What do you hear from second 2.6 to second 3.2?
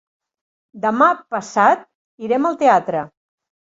teatre.